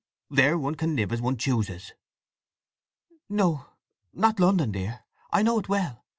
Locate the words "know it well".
5.43-6.03